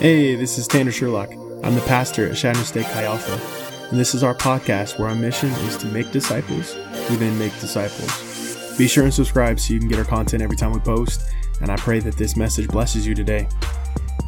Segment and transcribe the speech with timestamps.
[0.00, 1.32] Hey, this is Tanner Sherlock.
[1.64, 3.32] I'm the pastor at Shawnee State Chi Alpha,
[3.90, 7.50] and this is our podcast where our mission is to make disciples who then make
[7.58, 8.78] disciples.
[8.78, 11.22] Be sure and subscribe so you can get our content every time we post,
[11.60, 13.48] and I pray that this message blesses you today.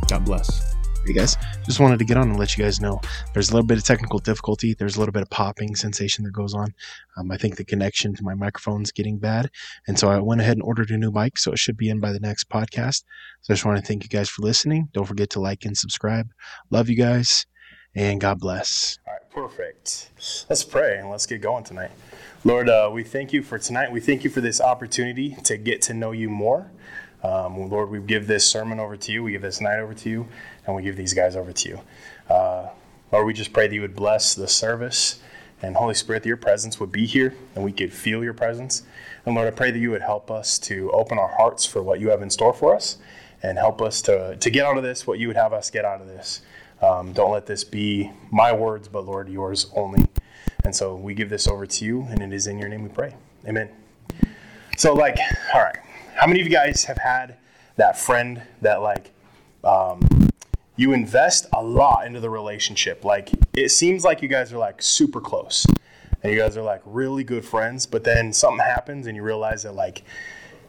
[0.08, 0.74] God bless.
[1.06, 1.36] Hey guys,
[1.70, 3.00] just wanted to get on and let you guys know
[3.32, 4.74] there's a little bit of technical difficulty.
[4.74, 6.74] There's a little bit of popping sensation that goes on.
[7.16, 9.50] Um, I think the connection to my microphone's getting bad.
[9.86, 12.00] And so I went ahead and ordered a new mic, so it should be in
[12.00, 13.04] by the next podcast.
[13.42, 14.88] So I just want to thank you guys for listening.
[14.92, 16.28] Don't forget to like and subscribe.
[16.70, 17.46] Love you guys,
[17.94, 18.98] and God bless.
[19.06, 20.10] All right, perfect.
[20.48, 21.92] Let's pray and let's get going tonight.
[22.42, 23.92] Lord, uh, we thank you for tonight.
[23.92, 26.72] We thank you for this opportunity to get to know you more.
[27.22, 29.22] Um, Lord, we give this sermon over to you.
[29.22, 30.26] We give this night over to you,
[30.66, 31.80] and we give these guys over to you.
[32.28, 32.68] Uh,
[33.12, 35.20] Lord, we just pray that you would bless the service,
[35.62, 38.82] and Holy Spirit, that your presence would be here, and we could feel your presence.
[39.26, 42.00] And Lord, I pray that you would help us to open our hearts for what
[42.00, 42.96] you have in store for us,
[43.42, 45.84] and help us to, to get out of this what you would have us get
[45.84, 46.40] out of this.
[46.80, 50.08] Um, don't let this be my words, but Lord, yours only.
[50.64, 52.88] And so we give this over to you, and it is in your name we
[52.88, 53.14] pray.
[53.46, 53.68] Amen.
[54.76, 55.18] So, like,
[55.54, 55.78] all right.
[56.20, 57.38] How many of you guys have had
[57.76, 59.10] that friend that like
[59.64, 60.28] um,
[60.76, 63.06] you invest a lot into the relationship?
[63.06, 65.64] Like it seems like you guys are like super close,
[66.22, 69.62] and you guys are like really good friends, but then something happens and you realize
[69.62, 70.02] that like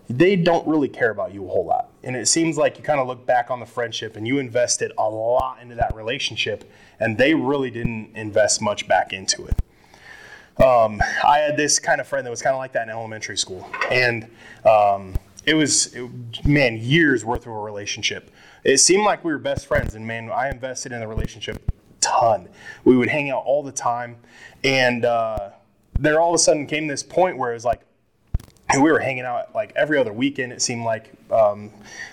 [0.09, 1.89] they don't really care about you a whole lot.
[2.01, 4.93] And it seems like you kind of look back on the friendship and you invested
[4.97, 6.63] a lot into that relationship,
[6.97, 10.63] and they really didn't invest much back into it.
[10.63, 13.37] Um, I had this kind of friend that was kind of like that in elementary
[13.37, 14.29] school, and
[14.63, 15.13] um,
[15.45, 18.31] it was it, man years worth of a relationship.
[18.63, 22.49] It seemed like we were best friends, and man, I invested in the relationship ton.
[22.83, 24.17] We would hang out all the time,
[24.63, 25.51] and uh,
[25.99, 27.81] there all of a sudden came this point where it was like
[28.75, 30.53] we were hanging out like every other weekend.
[30.53, 31.71] It seemed like um,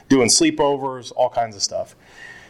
[0.08, 1.94] doing sleepovers, all kinds of stuff.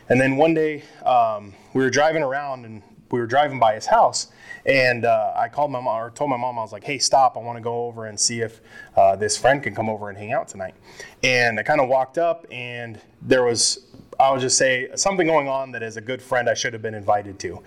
[0.09, 3.87] And then one day um, we were driving around and we were driving by his
[3.87, 4.29] house,
[4.67, 7.37] and uh, I called my mom or told my mom I was like, "Hey, stop!
[7.37, 8.61] I want to go over and see if
[8.97, 10.75] uh, this friend can come over and hang out tonight."
[11.23, 13.88] And I kind of walked up, and there was
[14.21, 16.95] I'll just say something going on that as a good friend I should have been
[16.95, 17.63] invited to.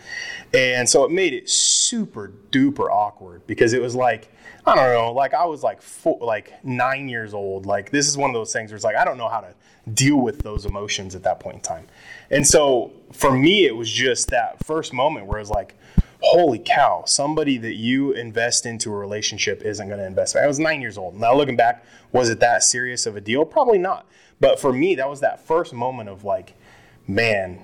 [0.53, 4.33] And so it made it super duper awkward because it was like,
[4.65, 7.65] I don't know, like I was like four, like nine years old.
[7.65, 9.53] Like this is one of those things where it's like I don't know how to
[9.93, 11.87] deal with those emotions at that point in time.
[12.29, 15.75] And so for me, it was just that first moment where it was like,
[16.21, 20.35] holy cow, somebody that you invest into a relationship isn't going to invest.
[20.35, 21.19] I was nine years old.
[21.19, 23.43] Now looking back, was it that serious of a deal?
[23.45, 24.05] Probably not.
[24.41, 26.55] But for me, that was that first moment of like,
[27.07, 27.59] man,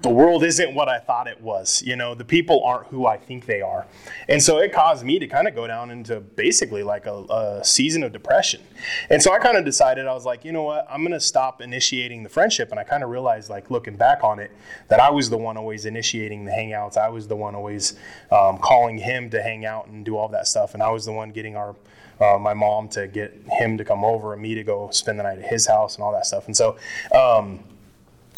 [0.00, 1.80] the world isn't what I thought it was.
[1.82, 3.86] You know, the people aren't who I think they are.
[4.28, 7.64] And so it caused me to kind of go down into basically like a, a
[7.64, 8.62] season of depression.
[9.10, 11.20] And so I kind of decided, I was like, you know what, I'm going to
[11.20, 12.72] stop initiating the friendship.
[12.72, 14.50] And I kind of realized, like, looking back on it,
[14.88, 16.96] that I was the one always initiating the hangouts.
[16.96, 17.94] I was the one always
[18.32, 20.74] um, calling him to hang out and do all that stuff.
[20.74, 21.76] And I was the one getting our
[22.20, 25.22] uh, my mom to get him to come over and me to go spend the
[25.22, 26.46] night at his house and all that stuff.
[26.46, 26.76] And so,
[27.14, 27.60] um,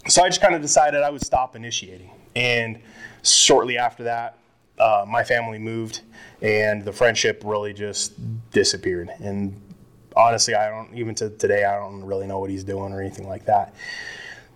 [0.07, 2.11] so I just kind of decided I would stop initiating.
[2.37, 2.81] And
[3.23, 4.39] shortly after that,
[4.79, 6.01] uh, my family moved,
[6.43, 8.13] and the friendship really just
[8.51, 9.11] disappeared.
[9.21, 9.61] And
[10.17, 13.29] honestly, I don't even to today I don't really know what he's doing or anything
[13.29, 13.75] like that.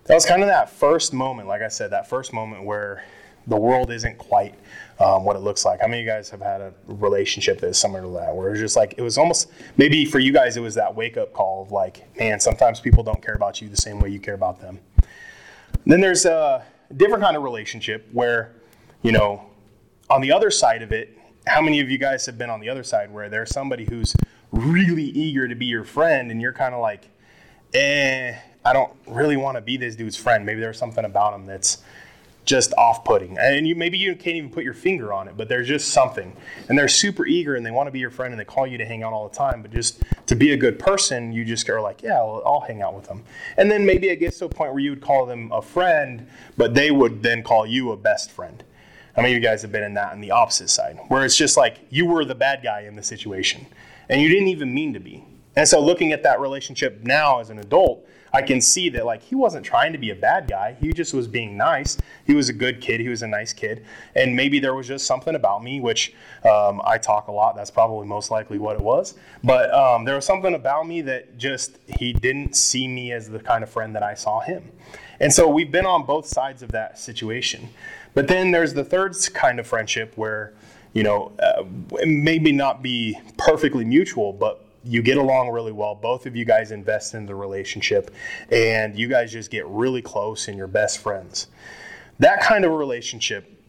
[0.05, 3.03] That was kind of that first moment, like I said, that first moment where
[3.49, 4.55] the world isn't quite
[4.99, 5.81] um, what it looks like.
[5.81, 8.51] How many of you guys have had a relationship that is similar to that, where
[8.51, 11.33] it's just like it was almost maybe for you guys it was that wake up
[11.33, 14.35] call of like, man, sometimes people don't care about you the same way you care
[14.35, 14.79] about them.
[15.85, 16.63] Then there's a
[16.95, 18.53] different kind of relationship where,
[19.01, 19.45] you know,
[20.09, 21.17] on the other side of it,
[21.47, 24.15] how many of you guys have been on the other side where there's somebody who's
[24.51, 27.09] really eager to be your friend and you're kind of like,
[27.73, 30.45] eh, I don't really want to be this dude's friend.
[30.45, 31.79] Maybe there's something about him that's
[32.49, 33.37] just off-putting.
[33.37, 36.35] And you maybe you can't even put your finger on it but there's just something.
[36.67, 38.79] And they're super eager and they want to be your friend and they call you
[38.79, 39.61] to hang out all the time.
[39.61, 42.81] But just to be a good person you just are like yeah well, i'll hang
[42.81, 43.23] out with them.
[43.55, 46.27] And then maybe it gets to a point where you would call them a friend
[46.57, 48.63] but they would then call you a best friend.
[49.15, 51.55] Many of you guys have been in that on the opposite side where it's just
[51.55, 53.67] like you were the bad guy in the situation
[54.09, 55.23] and you didn't even mean to be?
[55.55, 59.23] And so looking at that relationship now as an adult I can see that like
[59.23, 60.75] he wasn't trying to be a bad guy.
[60.79, 61.97] He just was being nice.
[62.25, 62.99] He was a good kid.
[62.99, 63.85] He was a nice kid.
[64.15, 67.55] And maybe there was just something about me, which um, I talk a lot.
[67.55, 69.15] That's probably most likely what it was.
[69.43, 73.39] But um, there was something about me that just he didn't see me as the
[73.39, 74.71] kind of friend that I saw him.
[75.19, 77.69] And so we've been on both sides of that situation.
[78.13, 80.53] But then there's the third kind of friendship where,
[80.93, 81.63] you know, uh,
[82.05, 85.95] maybe not be perfectly mutual, but you get along really well.
[85.95, 88.11] Both of you guys invest in the relationship,
[88.51, 91.47] and you guys just get really close and you're best friends.
[92.19, 93.59] That kind of relationship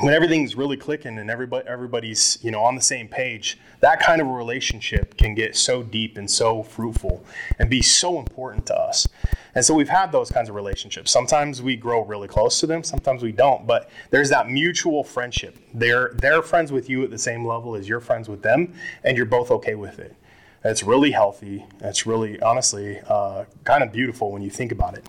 [0.00, 4.22] when everything's really clicking and everybody everybody's you know on the same page that kind
[4.22, 7.24] of relationship can get so deep and so fruitful
[7.58, 9.06] and be so important to us
[9.54, 12.82] and so we've had those kinds of relationships sometimes we grow really close to them
[12.82, 17.18] sometimes we don't but there's that mutual friendship they're they're friends with you at the
[17.18, 18.72] same level as you're friends with them
[19.04, 20.16] and you're both okay with it
[20.64, 25.08] it's really healthy it's really honestly uh, kind of beautiful when you think about it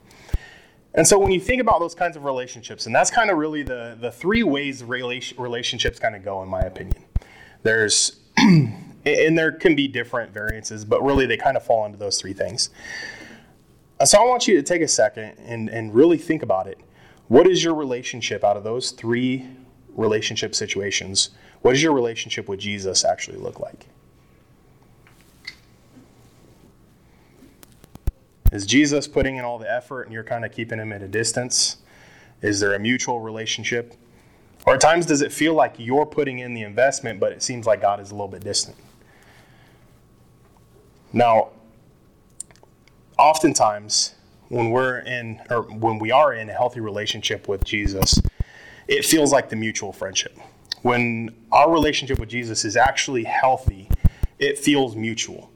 [0.96, 3.64] and so when you think about those kinds of relationships, and that's kind of really
[3.64, 7.04] the, the three ways relationships kind of go, in my opinion.
[7.64, 12.22] There's, and there can be different variances, but really they kind of fall into those
[12.22, 12.70] three things.
[14.06, 16.78] So I want you to take a second and, and really think about it.
[17.28, 19.48] What is your relationship out of those three
[19.96, 21.30] relationship situations?
[21.62, 23.88] What does your relationship with Jesus actually look like?
[28.54, 31.08] Is Jesus putting in all the effort and you're kind of keeping him at a
[31.08, 31.78] distance?
[32.44, 33.96] Is there a mutual relationship?
[34.68, 37.66] Or at times does it feel like you're putting in the investment, but it seems
[37.66, 38.78] like God is a little bit distant?
[41.12, 41.50] Now,
[43.18, 44.14] oftentimes
[44.50, 48.22] when we're in or when we are in a healthy relationship with Jesus,
[48.88, 50.38] it feels like the mutual friendship.
[50.84, 53.90] When our relationship with Jesus is actually healthy,
[54.38, 55.50] it feels mutual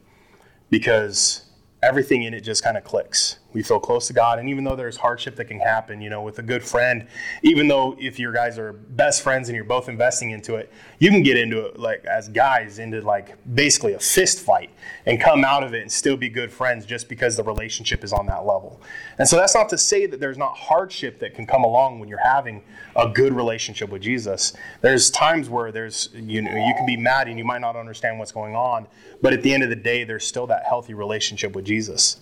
[0.68, 1.47] because
[1.82, 3.38] everything in it just kind of clicks.
[3.54, 6.20] We feel close to God, and even though there's hardship that can happen, you know,
[6.20, 7.06] with a good friend,
[7.42, 11.08] even though if your guys are best friends and you're both investing into it, you
[11.08, 14.68] can get into it like as guys into like basically a fist fight
[15.06, 18.12] and come out of it and still be good friends just because the relationship is
[18.12, 18.82] on that level.
[19.16, 22.08] And so that's not to say that there's not hardship that can come along when
[22.10, 22.62] you're having
[22.96, 24.52] a good relationship with Jesus.
[24.82, 28.18] There's times where there's you know you can be mad and you might not understand
[28.18, 28.86] what's going on,
[29.22, 32.20] but at the end of the day, there's still that healthy relationship with Jesus.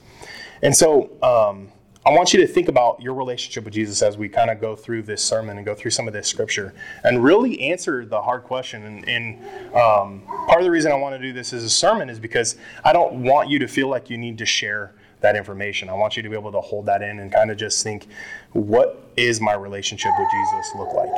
[0.62, 1.69] And so um,
[2.06, 4.76] I want you to think about your relationship with Jesus as we kind of go
[4.76, 6.73] through this sermon and go through some of this scripture
[7.03, 8.85] and really answer the hard question.
[8.85, 12.08] And, and um, part of the reason I want to do this as a sermon
[12.08, 15.88] is because I don't want you to feel like you need to share that information.
[15.88, 18.06] I want you to be able to hold that in and kind of just think,
[18.52, 21.11] what is my relationship with Jesus look like?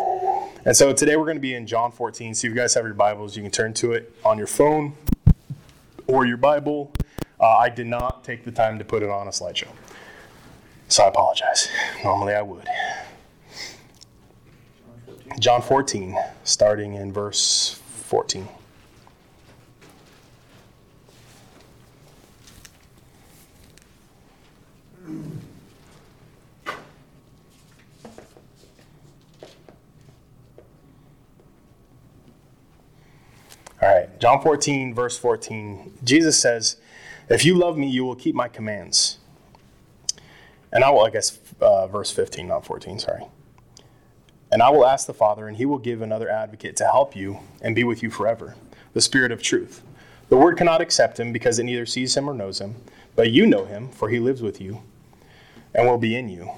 [0.65, 2.35] And so today we're going to be in John 14.
[2.35, 4.95] So if you guys have your Bibles, you can turn to it on your phone
[6.07, 6.93] or your Bible.
[7.41, 9.69] Uh, I did not take the time to put it on a slideshow.
[10.89, 11.69] So I apologize.
[12.03, 12.67] Normally I would.
[15.39, 18.49] John 14, starting in verse 14.
[33.81, 35.99] All right, John 14, verse 14.
[36.03, 36.79] Jesus says,
[37.29, 39.19] If you love me, you will keep my commands.
[40.73, 43.25] And I will, I guess, uh, verse 15, not 14, sorry.
[44.51, 47.41] And I will ask the Father, and he will give another advocate to help you
[47.61, 48.55] and be with you forever,
[48.95, 49.83] the Spirit of truth.
[50.31, 52.77] The Word cannot accept him because it neither sees him or knows him,
[53.15, 54.83] but you know him, for he lives with you
[55.75, 56.51] and will be in you.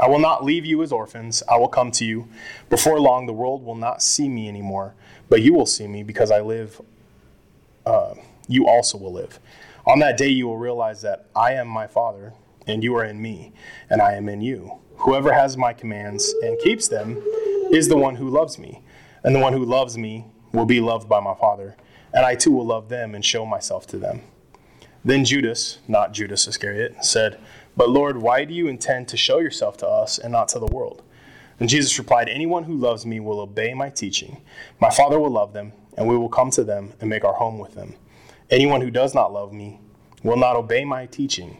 [0.00, 1.42] I will not leave you as orphans.
[1.48, 2.28] I will come to you.
[2.70, 4.94] Before long, the world will not see me anymore,
[5.28, 6.80] but you will see me because I live.
[7.84, 8.14] Uh,
[8.46, 9.40] you also will live.
[9.88, 12.34] On that day, you will realize that I am my Father,
[12.66, 13.54] and you are in me,
[13.88, 14.80] and I am in you.
[14.96, 17.16] Whoever has my commands and keeps them
[17.72, 18.82] is the one who loves me,
[19.24, 21.74] and the one who loves me will be loved by my Father,
[22.12, 24.20] and I too will love them and show myself to them.
[25.06, 27.40] Then Judas, not Judas Iscariot, said,
[27.74, 30.66] but Lord, why do you intend to show yourself to us and not to the
[30.66, 31.02] world?
[31.60, 34.42] And Jesus replied, Anyone who loves me will obey my teaching.
[34.80, 37.58] My Father will love them, and we will come to them and make our home
[37.58, 37.94] with them.
[38.50, 39.80] Anyone who does not love me
[40.22, 41.58] will not obey my teaching.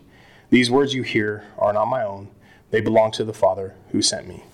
[0.50, 2.28] These words you hear are not my own,
[2.70, 4.44] they belong to the Father who sent me.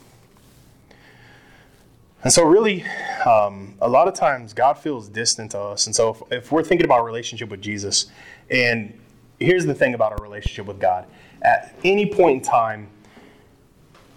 [2.22, 2.84] And so, really,
[3.26, 5.86] um, a lot of times God feels distant to us.
[5.86, 8.06] And so, if, if we're thinking about relationship with Jesus,
[8.50, 8.98] and
[9.38, 11.06] here's the thing about our relationship with God
[11.44, 12.88] at any point in time,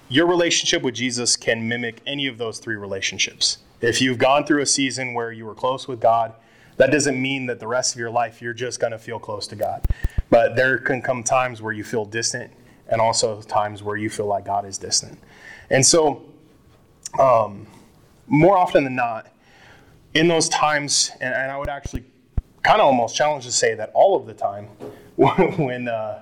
[0.09, 3.57] your relationship with Jesus can mimic any of those three relationships.
[3.81, 6.33] If you've gone through a season where you were close with God,
[6.77, 9.47] that doesn't mean that the rest of your life you're just going to feel close
[9.47, 9.85] to God.
[10.29, 12.51] But there can come times where you feel distant
[12.87, 15.19] and also times where you feel like God is distant.
[15.69, 16.25] And so,
[17.19, 17.67] um,
[18.27, 19.27] more often than not,
[20.13, 22.03] in those times, and, and I would actually
[22.63, 24.65] kind of almost challenge to say that all of the time,
[25.15, 26.21] when uh,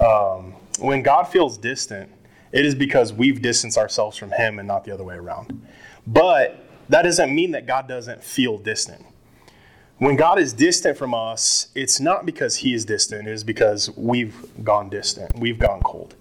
[0.00, 2.10] um, when God feels distant,
[2.52, 5.66] it is because we've distanced ourselves from Him and not the other way around.
[6.06, 9.04] But that doesn't mean that God doesn't feel distant.
[9.98, 13.90] When God is distant from us, it's not because He is distant, it is because
[13.96, 16.14] we've gone distant, we've gone cold.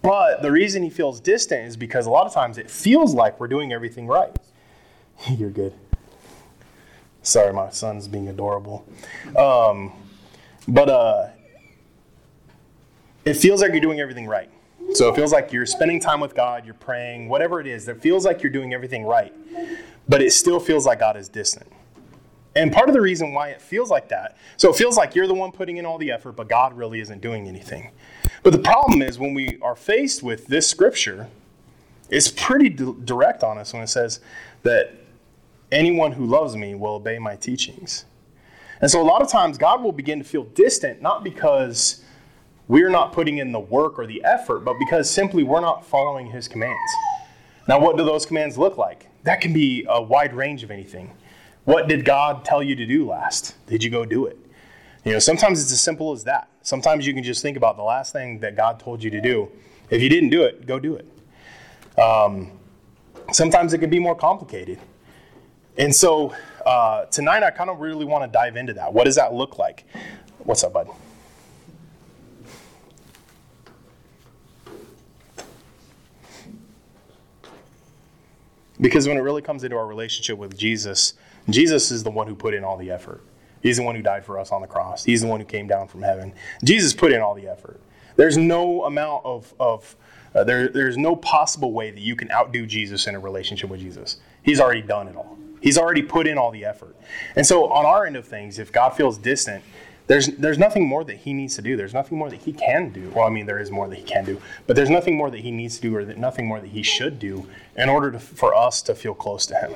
[0.00, 3.38] But the reason He feels distant is because a lot of times it feels like
[3.38, 4.34] we're doing everything right.
[5.30, 5.74] You're good.
[7.22, 8.84] Sorry, my son's being adorable.
[9.36, 9.92] Um,
[10.66, 11.28] but uh,
[13.24, 14.50] it feels like you're doing everything right.
[14.94, 18.00] So it feels like you're spending time with God, you're praying, whatever it is, it
[18.00, 19.32] feels like you're doing everything right.
[20.08, 21.70] But it still feels like God is distant.
[22.54, 25.26] And part of the reason why it feels like that, so it feels like you're
[25.26, 27.90] the one putting in all the effort, but God really isn't doing anything.
[28.42, 31.28] But the problem is when we are faced with this scripture,
[32.10, 34.20] it's pretty d- direct on us when it says
[34.64, 34.94] that
[35.70, 38.04] anyone who loves me will obey my teachings.
[38.82, 42.04] And so a lot of times God will begin to feel distant, not because
[42.68, 46.26] we're not putting in the work or the effort, but because simply we're not following
[46.26, 46.92] his commands.
[47.68, 49.06] Now, what do those commands look like?
[49.22, 51.12] That can be a wide range of anything.
[51.64, 53.54] What did God tell you to do last?
[53.66, 54.38] Did you go do it?
[55.04, 56.48] You know, sometimes it's as simple as that.
[56.62, 59.48] Sometimes you can just think about the last thing that God told you to do.
[59.90, 62.00] If you didn't do it, go do it.
[62.00, 62.52] Um,
[63.32, 64.78] sometimes it can be more complicated.
[65.78, 66.34] And so
[66.66, 68.92] uh, tonight, I kind of really want to dive into that.
[68.92, 69.84] What does that look like?
[70.38, 70.88] What's up, bud?
[78.80, 81.14] Because when it really comes into our relationship with Jesus,
[81.48, 83.22] Jesus is the one who put in all the effort.
[83.62, 85.04] He's the one who died for us on the cross.
[85.04, 86.32] He's the one who came down from heaven.
[86.64, 87.80] Jesus put in all the effort.
[88.16, 89.96] There's no amount of, of
[90.34, 93.80] uh, there, there's no possible way that you can outdo Jesus in a relationship with
[93.80, 94.18] Jesus.
[94.42, 95.38] He's already done it all.
[95.60, 96.96] He's already put in all the effort.
[97.36, 99.62] And so, on our end of things, if God feels distant,
[100.08, 101.76] there's, there's nothing more that he needs to do.
[101.76, 103.10] There's nothing more that he can do.
[103.14, 105.40] Well, I mean, there is more that he can do, but there's nothing more that
[105.40, 108.18] he needs to do or that nothing more that he should do in order to,
[108.18, 109.72] for us to feel close to him.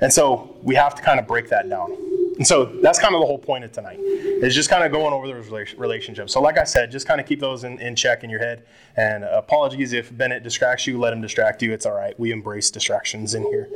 [0.00, 1.96] And so we have to kind of break that down.
[2.40, 5.12] And so that's kind of the whole point of tonight, is just kind of going
[5.12, 6.32] over those relationships.
[6.32, 8.64] So, like I said, just kind of keep those in, in check in your head.
[8.96, 11.74] And apologies if Bennett distracts you, let him distract you.
[11.74, 12.18] It's all right.
[12.18, 13.68] We embrace distractions in here.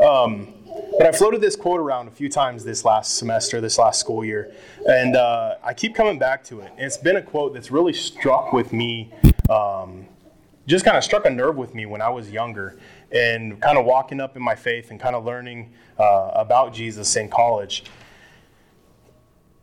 [0.00, 0.54] Um,
[0.96, 4.24] but I floated this quote around a few times this last semester, this last school
[4.24, 4.54] year,
[4.88, 6.70] and uh, I keep coming back to it.
[6.78, 9.12] It's been a quote that's really struck with me,
[9.50, 10.06] um,
[10.68, 12.78] just kind of struck a nerve with me when I was younger
[13.14, 17.14] and kind of walking up in my faith and kind of learning uh, about Jesus
[17.14, 17.84] in college.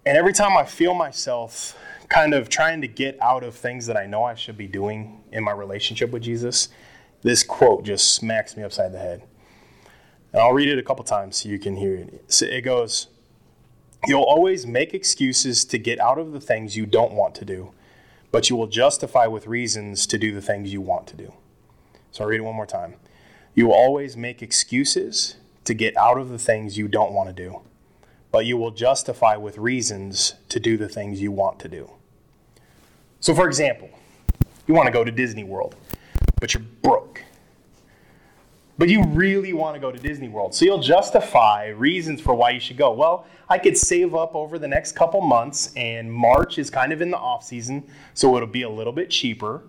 [0.06, 1.78] And every time I feel myself
[2.08, 5.22] kind of trying to get out of things that I know I should be doing
[5.32, 6.70] in my relationship with Jesus,
[7.22, 9.24] this quote just smacks me upside the head.
[10.32, 12.32] And I'll read it a couple times so you can hear it.
[12.32, 13.08] So It goes,
[14.08, 17.72] You'll always make excuses to get out of the things you don't want to do,
[18.32, 21.34] but you will justify with reasons to do the things you want to do.
[22.10, 22.96] So I'll read it one more time.
[23.54, 27.34] You will always make excuses to get out of the things you don't want to
[27.34, 27.62] do,
[28.32, 31.92] but you will justify with reasons to do the things you want to do.
[33.20, 33.90] So, for example,
[34.68, 35.76] you want to go to Disney World,
[36.40, 37.24] but you're broke.
[38.78, 40.56] But you really want to go to Disney World.
[40.56, 42.92] So you'll justify reasons for why you should go.
[42.94, 47.02] Well, I could save up over the next couple months, and March is kind of
[47.02, 47.84] in the off season,
[48.16, 49.62] so it'll be a little bit cheaper.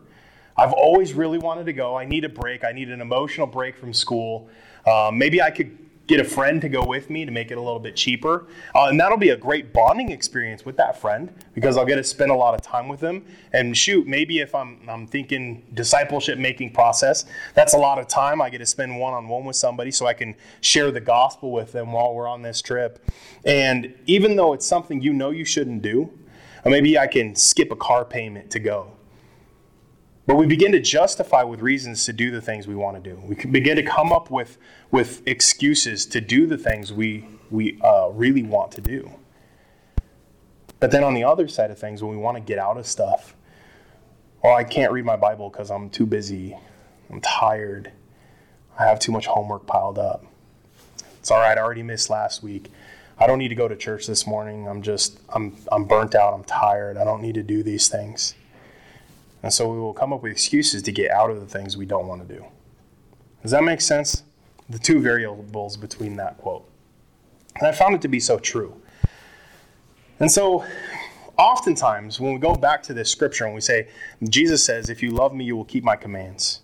[0.57, 1.97] I've always really wanted to go.
[1.97, 2.65] I need a break.
[2.65, 4.49] I need an emotional break from school.
[4.87, 7.61] Um, maybe I could get a friend to go with me to make it a
[7.61, 8.47] little bit cheaper.
[8.75, 12.05] Uh, and that'll be a great bonding experience with that friend because I'll get to
[12.05, 13.25] spend a lot of time with them.
[13.53, 18.43] And shoot, maybe if I'm, I'm thinking discipleship making process, that's a lot of time.
[18.43, 21.53] I get to spend one on one with somebody so I can share the gospel
[21.53, 23.11] with them while we're on this trip.
[23.45, 26.11] And even though it's something you know you shouldn't do,
[26.65, 28.93] or maybe I can skip a car payment to go
[30.27, 33.21] but we begin to justify with reasons to do the things we want to do.
[33.27, 34.57] We begin to come up with,
[34.91, 39.11] with excuses to do the things we, we uh, really want to do.
[40.79, 42.87] But then on the other side of things, when we want to get out of
[42.87, 43.37] stuff,
[44.45, 46.57] oh, I can't read my Bible because I'm too busy.
[47.11, 47.93] I'm tired.
[48.79, 50.25] I have too much homework piled up.
[51.19, 51.57] It's all right.
[51.57, 52.71] I already missed last week.
[53.19, 54.67] I don't need to go to church this morning.
[54.67, 56.35] I'm just, I'm, I'm burnt out.
[56.35, 56.97] I'm tired.
[56.97, 58.35] I don't need to do these things.
[59.43, 61.87] And so we will come up with excuses to get out of the things we
[61.87, 62.45] don't want to do.
[63.43, 64.23] Does that make sense?
[64.71, 66.69] The two variables between that quote.
[67.57, 68.81] And I found it to be so true.
[70.21, 70.65] And so,
[71.37, 73.89] oftentimes, when we go back to this scripture and we say,
[74.29, 76.61] Jesus says, If you love me, you will keep my commands.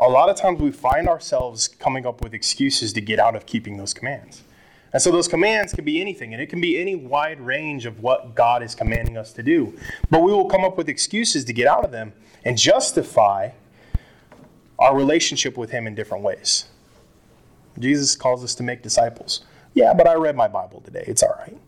[0.00, 3.46] A lot of times we find ourselves coming up with excuses to get out of
[3.46, 4.42] keeping those commands.
[4.94, 8.00] And so those commands can be anything, and it can be any wide range of
[8.00, 9.76] what God is commanding us to do.
[10.08, 12.12] But we will come up with excuses to get out of them
[12.44, 13.50] and justify
[14.78, 16.68] our relationship with Him in different ways.
[17.76, 19.44] Jesus calls us to make disciples.
[19.74, 21.02] Yeah, but I read my Bible today.
[21.08, 21.58] It's all right.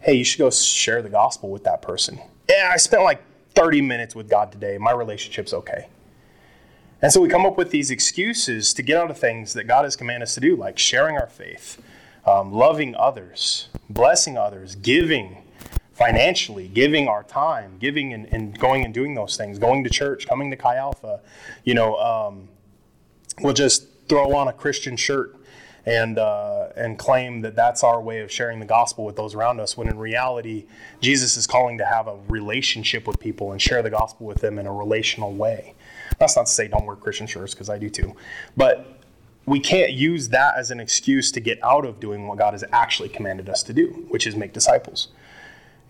[0.00, 2.18] Hey, you should go share the gospel with that person.
[2.48, 3.20] Yeah, I spent like
[3.56, 4.78] 30 minutes with God today.
[4.78, 5.88] My relationship's okay.
[7.02, 9.84] And so we come up with these excuses to get out of things that God
[9.84, 11.80] has commanded us to do, like sharing our faith,
[12.28, 15.44] um, loving others, blessing others, giving
[15.92, 20.28] financially, giving our time, giving and, and, going and doing those things, going to church,
[20.28, 21.20] coming to Chi Alpha.
[21.64, 22.48] You know, um,
[23.40, 25.34] we'll just throw on a Christian shirt
[25.86, 29.58] and uh, and claim that that's our way of sharing the gospel with those around
[29.58, 29.76] us.
[29.76, 30.66] When in reality,
[31.00, 34.58] Jesus is calling to have a relationship with people and share the gospel with them
[34.58, 35.74] in a relational way.
[36.18, 38.14] That's not to say don't wear Christian shirts because I do too,
[38.56, 38.97] but
[39.48, 42.64] we can't use that as an excuse to get out of doing what God has
[42.72, 45.08] actually commanded us to do, which is make disciples.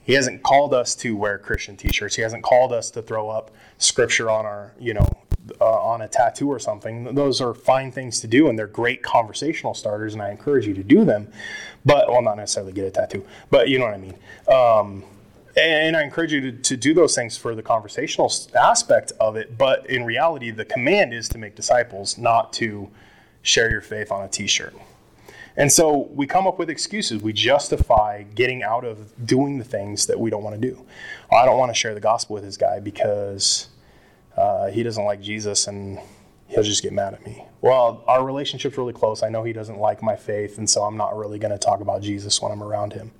[0.04, 2.16] He hasn't called us to wear Christian t-shirts.
[2.16, 5.06] He hasn't called us to throw up scripture on our, you know,
[5.60, 7.14] uh, on a tattoo or something.
[7.14, 10.74] Those are fine things to do, and they're great conversational starters, and I encourage you
[10.74, 11.30] to do them.
[11.84, 14.14] But well, not necessarily get a tattoo, but you know what I mean.
[14.48, 15.04] Um,
[15.56, 19.58] and I encourage you to, to do those things for the conversational aspect of it.
[19.58, 22.88] But in reality, the command is to make disciples, not to
[23.48, 24.74] share your faith on a t shirt.
[25.56, 27.20] And so we come up with excuses.
[27.20, 30.84] We justify getting out of doing the things that we don't want to do.
[31.32, 33.66] I don't want to share the gospel with this guy because
[34.36, 35.98] uh, he doesn't like Jesus and
[36.46, 37.44] he'll just get mad at me.
[37.60, 39.24] Well, our relationship's really close.
[39.24, 41.80] I know he doesn't like my faith, and so I'm not really going to talk
[41.80, 43.10] about Jesus when I'm around him.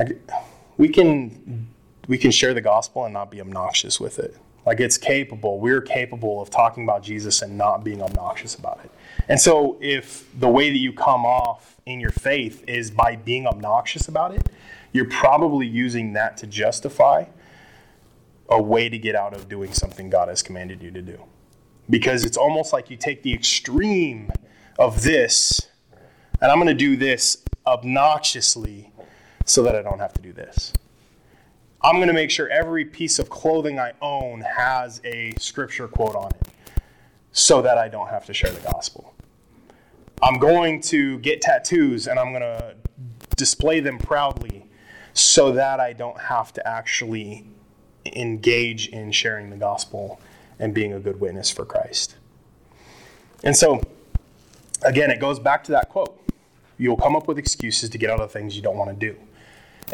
[0.00, 0.20] Like,
[0.78, 1.68] we can
[2.08, 4.34] we can share the gospel and not be obnoxious with it.
[4.68, 5.58] Like it's capable.
[5.58, 8.90] We're capable of talking about Jesus and not being obnoxious about it.
[9.26, 13.46] And so if the way that you come off in your faith is by being
[13.46, 14.50] obnoxious about it,
[14.92, 17.24] you're probably using that to justify
[18.50, 21.18] a way to get out of doing something God has commanded you to do.
[21.88, 24.30] Because it's almost like you take the extreme
[24.78, 25.66] of this,
[26.42, 28.92] and I'm going to do this obnoxiously
[29.46, 30.74] so that I don't have to do this.
[31.80, 36.16] I'm going to make sure every piece of clothing I own has a scripture quote
[36.16, 36.48] on it
[37.30, 39.14] so that I don't have to share the gospel.
[40.20, 42.74] I'm going to get tattoos and I'm going to
[43.36, 44.66] display them proudly
[45.12, 47.46] so that I don't have to actually
[48.06, 50.20] engage in sharing the gospel
[50.58, 52.16] and being a good witness for Christ.
[53.44, 53.80] And so,
[54.82, 56.18] again, it goes back to that quote.
[56.76, 59.16] You'll come up with excuses to get out of things you don't want to do.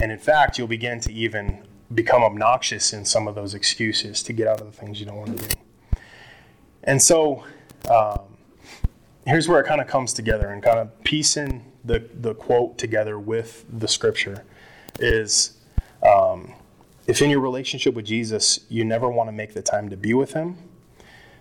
[0.00, 4.32] And in fact, you'll begin to even become obnoxious in some of those excuses to
[4.32, 5.54] get out of the things you don't want to do.
[6.84, 7.44] And so
[7.90, 8.20] um,
[9.26, 13.18] here's where it kind of comes together and kind of piecing the, the quote together
[13.18, 14.44] with the scripture
[14.98, 15.58] is
[16.02, 16.54] um,
[17.06, 20.14] if in your relationship with Jesus, you never want to make the time to be
[20.14, 20.56] with him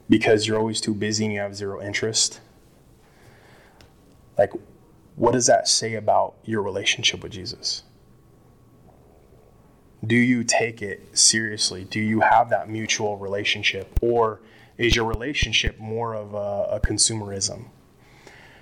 [0.09, 2.41] because you're always too busy and you have zero interest,
[4.37, 4.51] like,
[5.15, 7.83] what does that say about your relationship with Jesus?
[10.05, 11.85] Do you take it seriously?
[11.85, 13.97] Do you have that mutual relationship?
[14.01, 14.41] Or
[14.77, 17.65] is your relationship more of a, a, consumerism?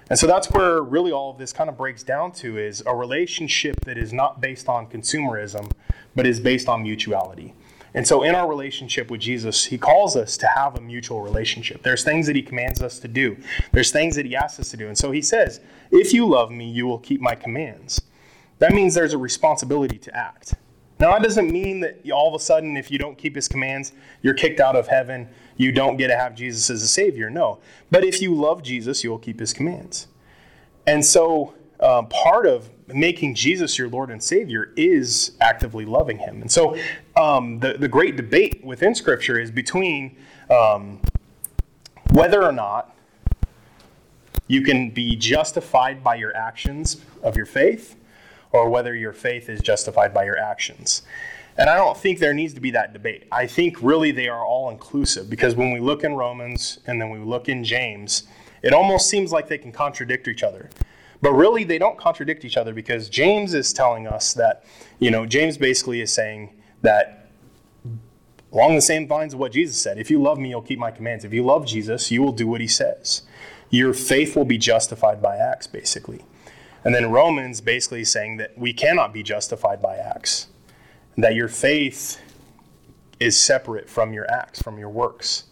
[0.10, 2.94] And so that's where really all of this kind of breaks down to is a
[2.94, 5.72] relationship that is not based on consumerism,
[6.16, 7.54] but is based on mutuality.
[7.94, 11.82] And so in our relationship with Jesus, he calls us to have a mutual relationship.
[11.84, 13.38] There's things that he commands us to do.
[13.72, 14.88] There's things that he asks us to do.
[14.88, 15.60] And so he says,
[15.92, 18.02] "If you love me, you will keep my commands."
[18.60, 20.54] That means there's a responsibility to act.
[21.02, 23.92] Now, that doesn't mean that all of a sudden, if you don't keep his commands,
[24.22, 25.28] you're kicked out of heaven.
[25.58, 27.28] You don't get to have Jesus as a Savior.
[27.28, 27.60] No.
[27.90, 30.08] But if you love Jesus, you'll keep his commands.
[30.86, 36.40] And so, um, part of making Jesus your Lord and Savior is actively loving him.
[36.40, 36.78] And so,
[37.18, 40.16] um, the, the great debate within Scripture is between
[40.52, 41.00] um,
[42.12, 42.96] whether or not
[44.46, 47.96] you can be justified by your actions of your faith
[48.52, 51.04] or whether your faith is justified by your actions.
[51.58, 53.28] And I don't think there needs to be that debate.
[53.32, 57.10] I think really they are all inclusive because when we look in Romans and then
[57.10, 58.24] we look in James,
[58.62, 60.70] it almost seems like they can contradict each other.
[61.22, 64.64] But really, they don't contradict each other because James is telling us that,
[65.00, 67.30] you know, James basically is saying that
[68.52, 70.90] along the same lines of what Jesus said if you love me, you'll keep my
[70.92, 71.24] commands.
[71.24, 73.22] If you love Jesus, you will do what he says.
[73.70, 76.26] Your faith will be justified by acts, basically.
[76.84, 80.48] And then Romans basically saying that we cannot be justified by acts,
[81.18, 82.20] that your faith
[83.20, 85.46] is separate from your acts, from your works.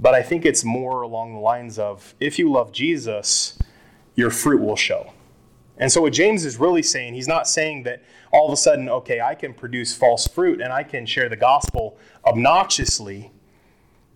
[0.00, 3.58] But I think it's more along the lines of if you love Jesus,
[4.16, 5.12] your fruit will show.
[5.78, 8.88] And so, what James is really saying, he's not saying that all of a sudden,
[8.88, 13.31] okay, I can produce false fruit and I can share the gospel obnoxiously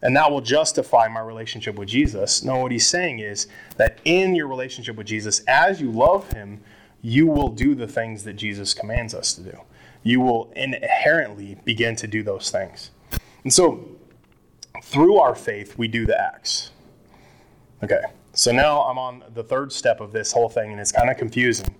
[0.06, 2.44] and that will justify my relationship with Jesus.
[2.44, 6.60] No, what he's saying is that in your relationship with Jesus, as you love him,
[7.02, 9.58] you will do the things that Jesus commands us to do.
[10.04, 12.92] You will inherently begin to do those things.
[13.42, 13.84] And so,
[14.80, 16.70] through our faith, we do the acts.
[17.82, 21.10] Okay, so now I'm on the third step of this whole thing, and it's kind
[21.10, 21.74] of confusing.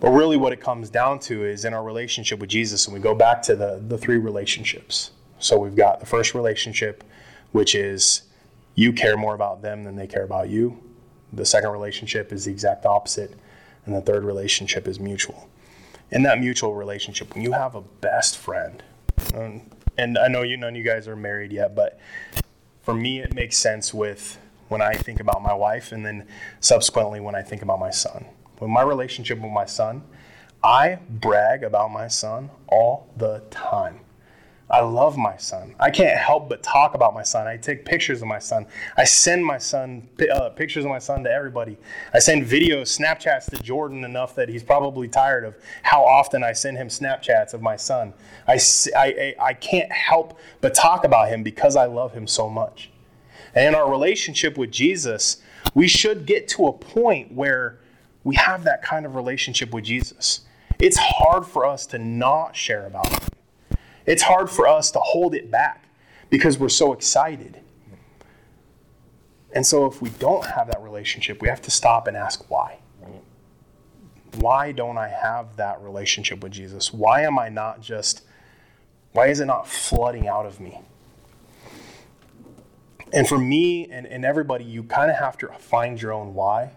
[0.00, 2.98] But really, what it comes down to is in our relationship with Jesus, and we
[2.98, 5.12] go back to the, the three relationships.
[5.42, 7.02] So we've got the first relationship,
[7.50, 8.22] which is
[8.76, 10.80] you care more about them than they care about you.
[11.32, 13.36] The second relationship is the exact opposite.
[13.84, 15.48] And the third relationship is mutual.
[16.12, 18.80] In that mutual relationship, when you have a best friend,
[19.98, 21.98] and I know you none of you guys are married yet, but
[22.82, 26.28] for me, it makes sense with when I think about my wife, and then
[26.60, 28.26] subsequently when I think about my son.
[28.58, 30.04] When my relationship with my son,
[30.62, 34.01] I brag about my son all the time.
[34.72, 35.74] I love my son.
[35.78, 37.46] I can't help but talk about my son.
[37.46, 38.66] I take pictures of my son.
[38.96, 41.76] I send my son uh, pictures of my son to everybody.
[42.14, 46.54] I send videos, Snapchats to Jordan enough that he's probably tired of how often I
[46.54, 48.14] send him Snapchats of my son.
[48.48, 48.58] I,
[48.96, 52.90] I, I can't help but talk about him because I love him so much.
[53.54, 55.42] And in our relationship with Jesus,
[55.74, 57.78] we should get to a point where
[58.24, 60.40] we have that kind of relationship with Jesus.
[60.78, 63.31] It's hard for us to not share about him.
[64.06, 65.84] It's hard for us to hold it back
[66.30, 67.60] because we're so excited.
[69.54, 72.78] And so, if we don't have that relationship, we have to stop and ask why.
[74.36, 76.92] Why don't I have that relationship with Jesus?
[76.92, 78.22] Why am I not just,
[79.12, 80.80] why is it not flooding out of me?
[83.12, 86.70] And for me and, and everybody, you kind of have to find your own why.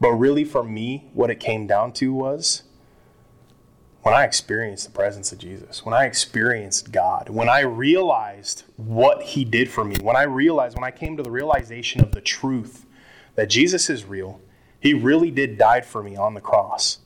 [0.00, 2.62] But really, for me, what it came down to was
[4.02, 9.22] when I experienced the presence of Jesus, when I experienced God, when I realized what
[9.22, 12.20] He did for me, when I realized, when I came to the realization of the
[12.20, 12.86] truth
[13.34, 14.40] that Jesus is real,
[14.80, 17.00] He really did die for me on the cross.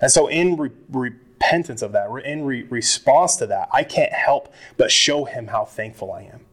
[0.00, 4.52] And so, in re- repentance of that, in re- response to that, I can't help
[4.76, 6.46] but show Him how thankful I am.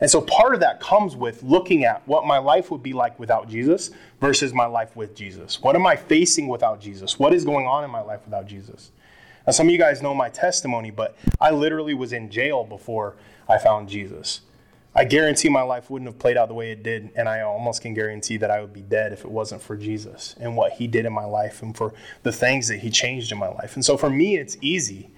[0.00, 3.18] And so, part of that comes with looking at what my life would be like
[3.18, 5.60] without Jesus versus my life with Jesus.
[5.62, 7.18] What am I facing without Jesus?
[7.18, 8.92] What is going on in my life without Jesus?
[9.46, 13.16] Now, some of you guys know my testimony, but I literally was in jail before
[13.48, 14.40] I found Jesus.
[14.94, 17.82] I guarantee my life wouldn't have played out the way it did, and I almost
[17.82, 20.86] can guarantee that I would be dead if it wasn't for Jesus and what He
[20.86, 23.74] did in my life and for the things that He changed in my life.
[23.74, 25.10] And so for me, it's easy.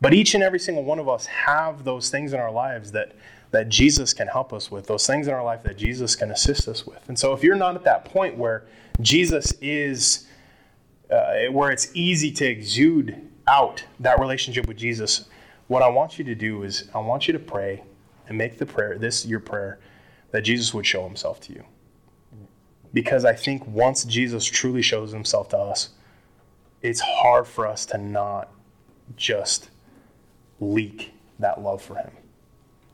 [0.00, 3.12] But each and every single one of us have those things in our lives that,
[3.52, 6.66] that Jesus can help us with, those things in our life that Jesus can assist
[6.66, 7.08] us with.
[7.08, 8.64] And so if you're not at that point where
[9.00, 10.26] Jesus is
[11.12, 15.26] uh, where it's easy to exude out that relationship with Jesus,
[15.68, 17.82] what I want you to do is I want you to pray
[18.28, 19.78] and make the prayer, this your prayer,
[20.30, 21.64] that Jesus would show himself to you.
[22.92, 25.90] Because I think once Jesus truly shows himself to us,
[26.82, 28.50] it's hard for us to not
[29.16, 29.70] just
[30.60, 32.12] leak that love for him.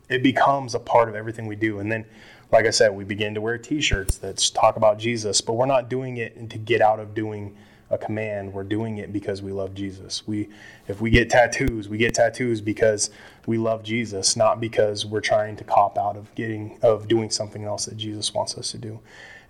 [0.08, 1.80] It becomes a part of everything we do.
[1.80, 2.04] And then,
[2.50, 5.66] like I said, we begin to wear t shirts that talk about Jesus, but we're
[5.66, 7.56] not doing it to get out of doing
[7.90, 8.52] a command.
[8.52, 10.26] We're doing it because we love Jesus.
[10.26, 10.48] We,
[10.88, 13.10] if we get tattoos, we get tattoos because
[13.46, 17.64] we love Jesus, not because we're trying to cop out of getting of doing something
[17.64, 19.00] else that Jesus wants us to do.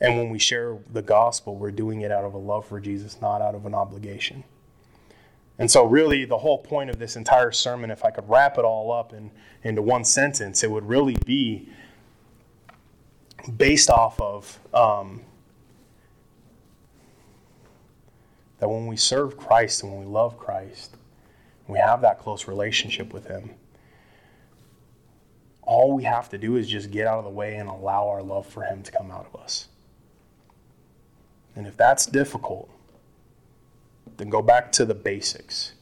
[0.01, 3.20] And when we share the gospel, we're doing it out of a love for Jesus,
[3.20, 4.44] not out of an obligation.
[5.59, 8.64] And so, really, the whole point of this entire sermon, if I could wrap it
[8.64, 9.33] all up in,
[9.64, 11.68] into one sentence, it would really be
[13.57, 15.22] based off of um,
[18.58, 20.96] that when we serve Christ and when we love Christ,
[21.66, 23.50] we have that close relationship with Him,
[25.62, 28.22] all we have to do is just get out of the way and allow our
[28.22, 29.68] love for Him to come out of us.
[31.54, 32.70] And if that's difficult,
[34.16, 35.72] then go back to the basics.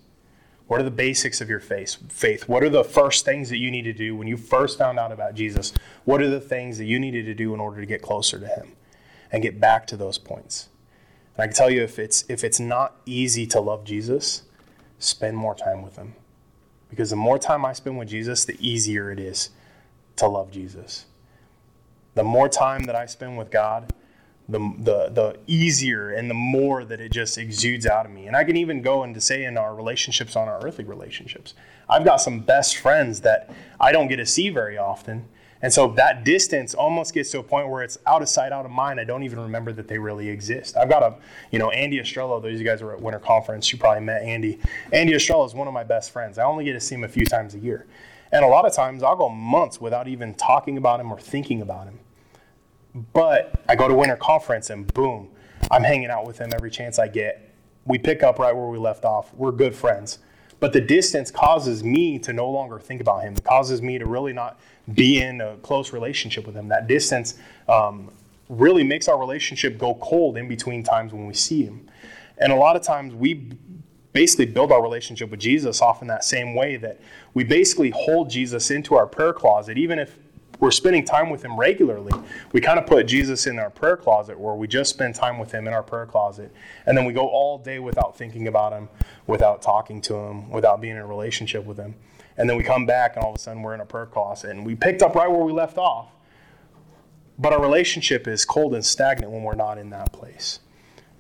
[0.67, 1.99] What are the basics of your faith?
[2.09, 2.49] Faith.
[2.49, 5.13] What are the first things that you need to do when you first found out
[5.13, 5.73] about Jesus?
[6.05, 8.47] What are the things that you needed to do in order to get closer to
[8.47, 8.73] Him
[9.31, 10.69] and get back to those points?
[11.37, 14.43] And I can tell you if it's if it's not easy to love Jesus,
[14.99, 16.15] spend more time with him.
[16.89, 19.51] Because the more time I spend with Jesus, the easier it is
[20.17, 21.07] to love Jesus.
[22.15, 23.93] The more time that I spend with God,
[24.49, 28.27] the, the, the easier and the more that it just exudes out of me.
[28.27, 31.55] And I can even go into say in our relationships, on our earthly relationships.
[31.89, 35.29] I've got some best friends that I don't get to see very often.
[35.63, 38.67] And so that distance almost gets to a point where it's out of sight, out
[38.67, 39.01] of mind.
[39.01, 40.77] I don't even remember that they really exist.
[40.77, 41.17] I've got a,
[41.51, 44.61] you know, Andy Estrella, those you guys were at Winter Conference, you probably met Andy.
[44.93, 46.39] Andy Estrella is one of my best friends.
[46.39, 47.87] I only get to see him a few times a year.
[48.33, 51.63] And a lot of times I'll go months without even talking about him or thinking
[51.63, 52.01] about him.
[53.13, 55.31] But I go to winter conference and boom,
[55.71, 57.55] I'm hanging out with him every chance I get.
[57.85, 59.33] We pick up right where we left off.
[59.35, 60.19] We're good friends.
[60.59, 63.35] But the distance causes me to no longer think about him.
[63.35, 64.59] It causes me to really not
[64.95, 66.69] be in a close relationship with him.
[66.69, 67.35] That distance
[67.69, 68.11] um,
[68.49, 71.89] really makes our relationship go cold in between times when we see him.
[72.39, 73.53] And a lot of times we
[74.13, 77.01] basically build our relationship with Jesus off in that same way that
[77.35, 80.19] we basically hold Jesus into our prayer closet, even if
[80.59, 82.13] we're spending time with him regularly.
[82.53, 85.53] We kind of put Jesus in our prayer closet where we just spend time with
[85.53, 86.53] him in our prayer closet.
[86.87, 88.89] And then we go all day without thinking about him,
[89.27, 91.95] without talking to him, without being in a relationship with him.
[92.39, 94.51] And then we come back and all of a sudden we're in a prayer closet
[94.51, 96.09] and we picked up right where we left off.
[97.39, 100.61] But our relationship is cold and stagnant when we're not in that place.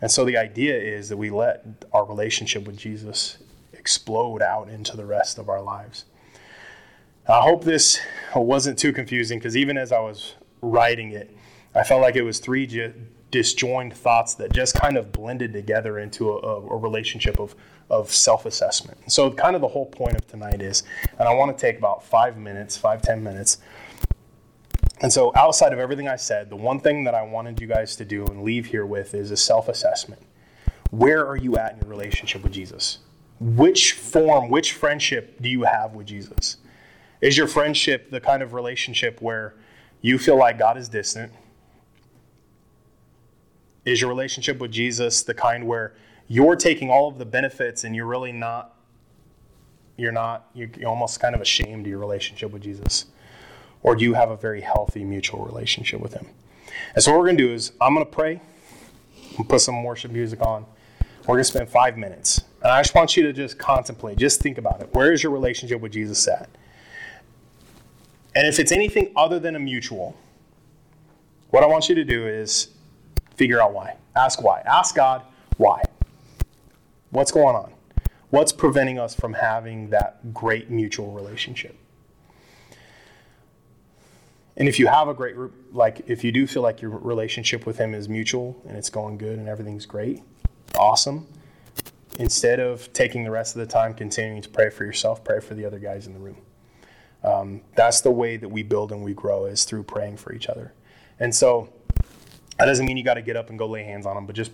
[0.00, 3.38] And so the idea is that we let our relationship with Jesus
[3.72, 6.04] explode out into the rest of our lives.
[7.28, 8.00] I hope this
[8.36, 11.36] wasn't too confusing because even as I was writing it,
[11.74, 12.66] I felt like it was three
[13.32, 17.56] disjoined thoughts that just kind of blended together into a, a relationship of,
[17.90, 19.10] of self assessment.
[19.10, 20.84] So, kind of the whole point of tonight is,
[21.18, 23.58] and I want to take about five minutes, five, ten minutes.
[25.00, 27.96] And so, outside of everything I said, the one thing that I wanted you guys
[27.96, 30.22] to do and leave here with is a self assessment.
[30.90, 32.98] Where are you at in your relationship with Jesus?
[33.40, 36.58] Which form, which friendship do you have with Jesus?
[37.20, 39.54] Is your friendship the kind of relationship where
[40.02, 41.32] you feel like God is distant?
[43.84, 45.94] Is your relationship with Jesus the kind where
[46.28, 48.74] you're taking all of the benefits and you're really not
[49.96, 53.06] you're not you're almost kind of ashamed of your relationship with Jesus?
[53.82, 56.26] Or do you have a very healthy mutual relationship with him?
[56.94, 58.40] And so what we're going to do is I'm going to pray
[59.38, 60.66] and put some worship music on.
[61.20, 62.42] We're going to spend 5 minutes.
[62.62, 64.92] And I just want you to just contemplate, just think about it.
[64.92, 66.48] Where is your relationship with Jesus at?
[68.36, 70.14] And if it's anything other than a mutual,
[71.48, 72.68] what I want you to do is
[73.34, 73.96] figure out why.
[74.14, 74.60] Ask why.
[74.66, 75.22] Ask God
[75.56, 75.82] why.
[77.08, 77.72] What's going on?
[78.28, 81.78] What's preventing us from having that great mutual relationship?
[84.58, 85.36] And if you have a great,
[85.72, 89.16] like, if you do feel like your relationship with Him is mutual and it's going
[89.16, 90.22] good and everything's great,
[90.78, 91.26] awesome.
[92.18, 95.54] Instead of taking the rest of the time continuing to pray for yourself, pray for
[95.54, 96.36] the other guys in the room.
[97.26, 100.48] Um, that's the way that we build and we grow is through praying for each
[100.48, 100.72] other.
[101.18, 101.68] And so
[102.58, 104.36] that doesn't mean you got to get up and go lay hands on them, but
[104.36, 104.52] just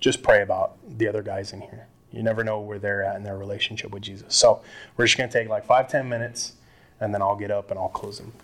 [0.00, 1.86] just pray about the other guys in here.
[2.12, 4.34] You never know where they're at in their relationship with Jesus.
[4.36, 4.60] So
[4.96, 6.52] we're just going to take like five, ten minutes,
[7.00, 8.34] and then I'll get up and I'll close them.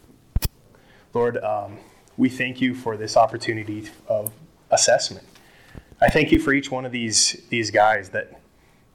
[1.13, 1.77] Lord, um,
[2.17, 4.33] we thank you for this opportunity of
[4.71, 5.27] assessment.
[6.01, 8.41] I thank you for each one of these these guys that,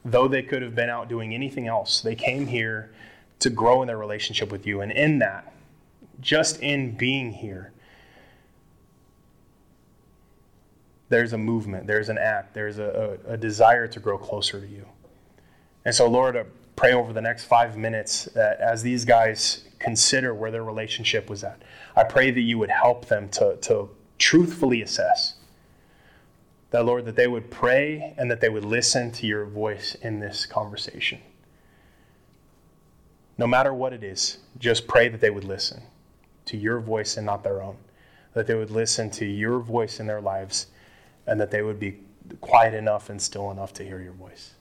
[0.04, 2.90] though they could have been out doing anything else, they came here
[3.40, 4.82] to grow in their relationship with you.
[4.82, 5.54] And in that,
[6.22, 7.72] just in being here,
[11.10, 14.68] there's a movement, there's an act, there's a, a, a desire to grow closer to
[14.68, 14.86] you.
[15.84, 16.46] And so, Lord, I
[16.76, 21.44] pray over the next five minutes that as these guys consider where their relationship was
[21.44, 21.62] at,
[21.96, 25.36] I pray that you would help them to, to truthfully assess.
[26.72, 30.20] That, Lord, that they would pray and that they would listen to your voice in
[30.20, 31.20] this conversation
[33.38, 35.82] no matter what it is, just pray that they would listen
[36.46, 37.78] to your voice and not their own.
[38.34, 40.68] That they would listen to your voice in their lives
[41.28, 42.00] and that they would be
[42.42, 44.55] quiet enough and still enough to hear your voice.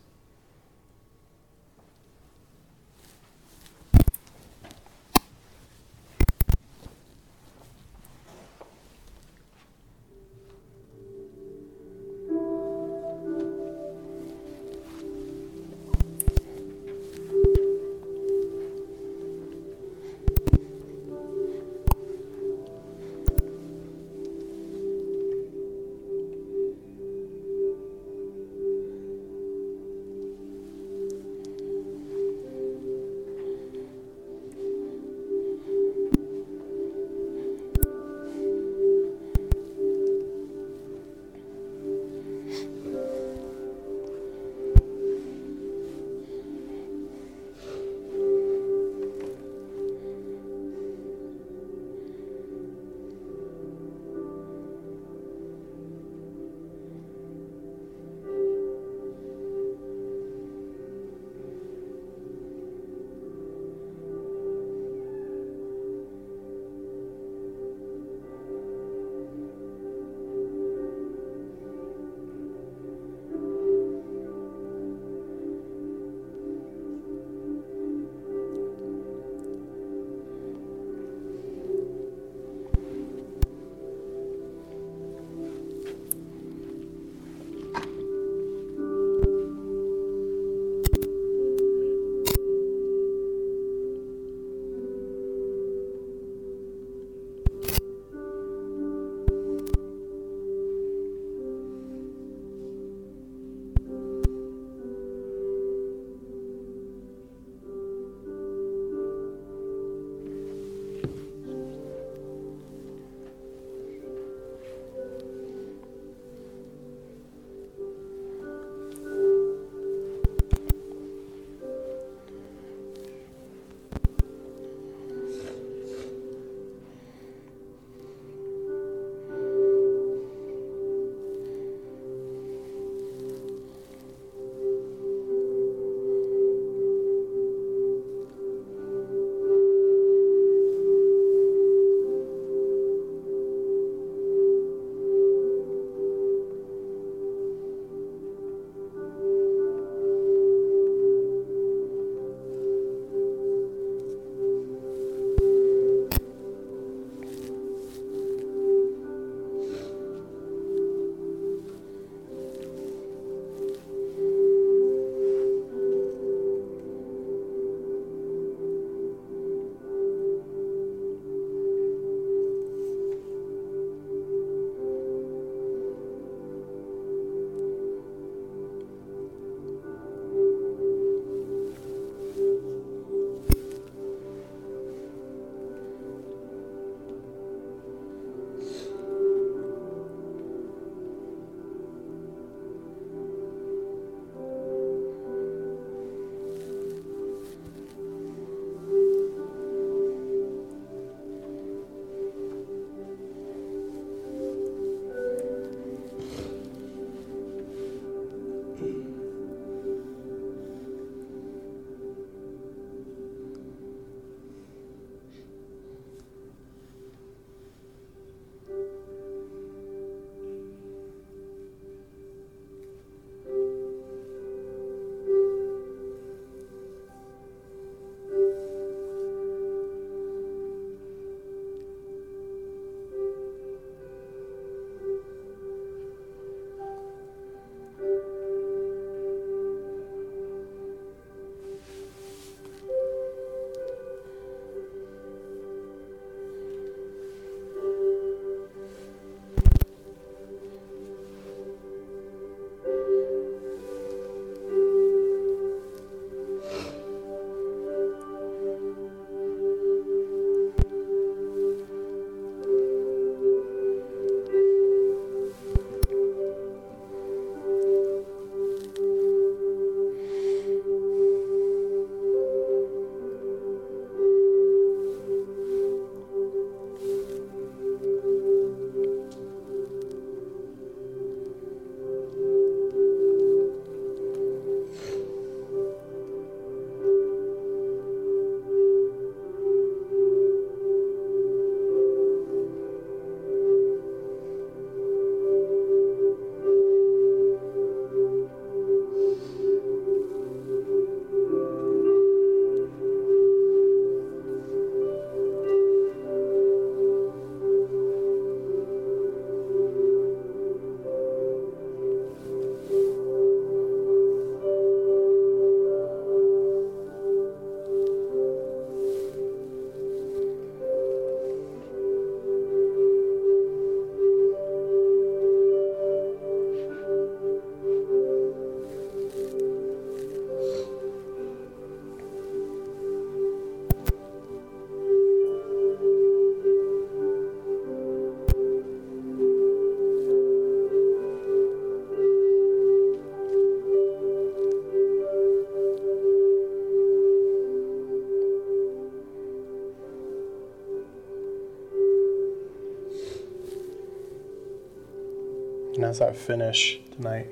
[356.04, 357.46] And as I finish tonight,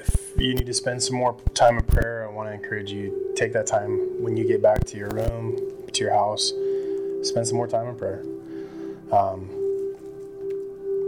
[0.00, 3.32] if you need to spend some more time in prayer, I want to encourage you
[3.36, 5.56] take that time when you get back to your room,
[5.92, 6.48] to your house,
[7.22, 8.24] spend some more time in prayer.
[9.12, 9.48] Um,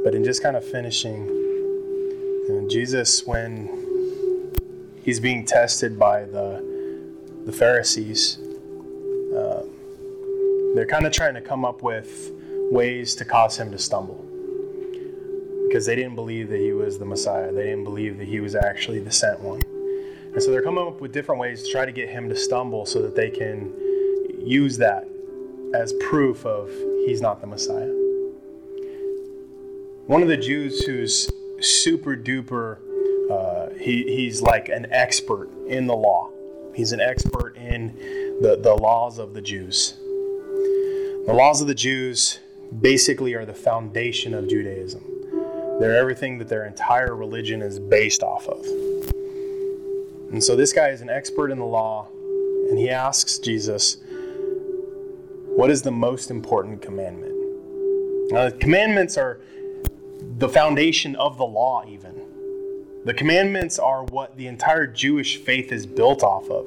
[0.04, 4.54] but in just kind of finishing, you know, Jesus, when
[5.02, 6.64] he's being tested by the
[7.46, 8.38] the Pharisees,
[9.36, 9.64] uh,
[10.76, 12.30] they're kind of trying to come up with
[12.70, 14.27] ways to cause him to stumble
[15.68, 17.52] because they didn't believe that he was the Messiah.
[17.52, 19.62] They didn't believe that he was actually the sent one.
[20.32, 22.86] And so they're coming up with different ways to try to get him to stumble
[22.86, 23.74] so that they can
[24.38, 25.06] use that
[25.74, 26.70] as proof of
[27.04, 27.92] he's not the Messiah.
[30.06, 32.78] One of the Jews who's super duper,
[33.30, 36.30] uh, he, he's like an expert in the law.
[36.74, 37.94] He's an expert in
[38.40, 39.94] the, the laws of the Jews.
[39.98, 42.38] The laws of the Jews
[42.80, 45.17] basically are the foundation of Judaism.
[45.78, 48.64] They're everything that their entire religion is based off of.
[50.32, 52.08] And so this guy is an expert in the law,
[52.68, 53.96] and he asks Jesus,
[55.46, 57.34] What is the most important commandment?
[58.30, 59.40] Now, the commandments are
[60.38, 62.14] the foundation of the law, even.
[63.04, 66.66] The commandments are what the entire Jewish faith is built off of.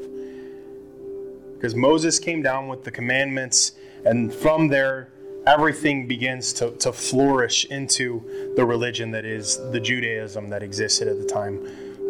[1.54, 3.74] Because Moses came down with the commandments,
[4.06, 5.10] and from there,
[5.48, 8.24] everything begins to, to flourish into
[8.56, 11.58] the religion that is the Judaism that existed at the time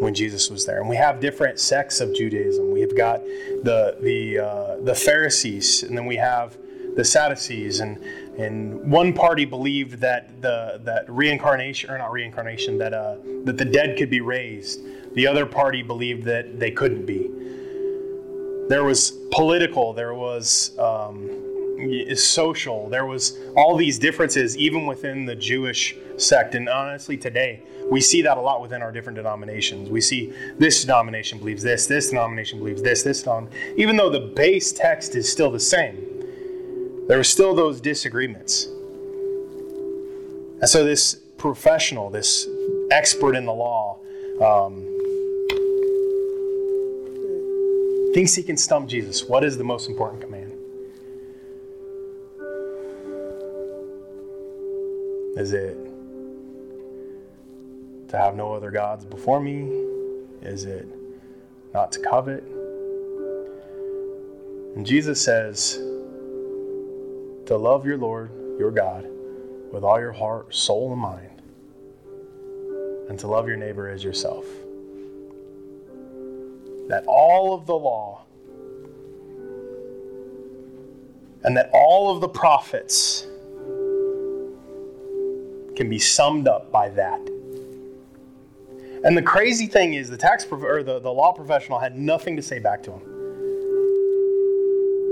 [0.00, 0.80] when Jesus was there.
[0.80, 2.72] And we have different sects of Judaism.
[2.72, 6.56] We've got the the uh, the Pharisees, and then we have
[6.96, 8.02] the Sadducees, and
[8.38, 13.64] and one party believed that the that reincarnation or not reincarnation that uh, that the
[13.64, 14.80] dead could be raised.
[15.14, 17.30] The other party believed that they couldn't be.
[18.68, 19.92] There was political.
[19.92, 21.51] There was um,
[22.16, 22.88] social.
[22.88, 26.54] There was all these differences even within the Jewish sect.
[26.54, 29.90] And honestly, today we see that a lot within our different denominations.
[29.90, 33.74] We see this denomination believes this, this denomination believes this, this denomination.
[33.76, 38.66] Even though the base text is still the same, there are still those disagreements.
[40.60, 42.46] And so this professional, this
[42.90, 43.98] expert in the law,
[44.40, 44.88] um,
[48.14, 49.24] thinks he can stump Jesus.
[49.24, 50.31] What is the most important command?
[55.36, 55.76] Is it
[58.08, 59.62] to have no other gods before me?
[60.42, 60.86] Is it
[61.72, 62.44] not to covet?
[64.76, 65.74] And Jesus says
[67.46, 69.06] to love your Lord, your God,
[69.72, 71.42] with all your heart, soul, and mind,
[73.08, 74.44] and to love your neighbor as yourself.
[76.88, 78.22] That all of the law
[81.44, 83.26] and that all of the prophets
[85.82, 87.18] can be summed up by that.
[89.04, 92.36] And the crazy thing is, the tax prof- or the, the law professional had nothing
[92.36, 93.00] to say back to him.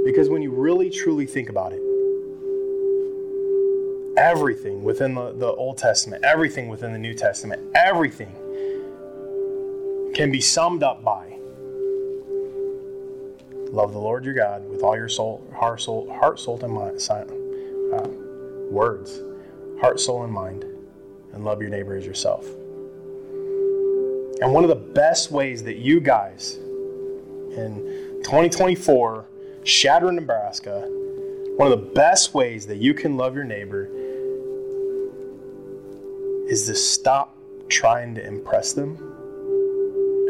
[0.04, 1.82] Because when you really truly think about it,
[4.16, 8.32] everything within the, the Old Testament, everything within the New Testament, everything
[10.14, 11.36] can be summed up by
[13.72, 17.00] love the Lord your God with all your soul, heart, soul, heart, soul, and mind.
[17.92, 18.08] Uh,
[18.70, 19.20] words
[19.80, 20.64] heart, soul, and mind,
[21.32, 22.46] and love your neighbor as yourself.
[24.42, 29.26] And one of the best ways that you guys in 2024,
[29.64, 30.86] Chadron, Nebraska,
[31.56, 33.88] one of the best ways that you can love your neighbor
[36.48, 37.36] is to stop
[37.68, 38.96] trying to impress them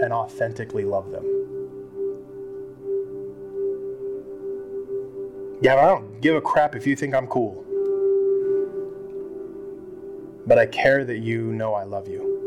[0.02, 1.24] and authentically love them.
[5.62, 7.64] Yeah, I don't give a crap if you think I'm cool
[10.46, 12.38] but I care that you know I love you.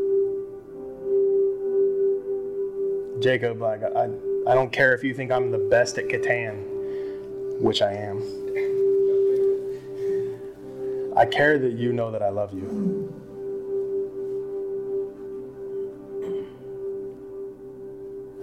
[3.20, 4.10] Jacob, like I,
[4.46, 8.22] I don't care if you think I'm the best at Catan, which I am.
[11.16, 13.12] I care that you know that I love you.